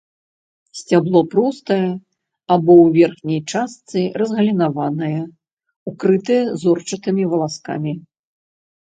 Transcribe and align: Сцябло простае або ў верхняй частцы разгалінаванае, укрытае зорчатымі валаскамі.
Сцябло 0.77 1.19
простае 1.33 1.89
або 2.53 2.73
ў 2.83 2.87
верхняй 2.95 3.41
частцы 3.51 3.99
разгалінаванае, 4.21 5.19
укрытае 5.91 6.39
зорчатымі 6.63 7.23
валаскамі. 7.35 7.93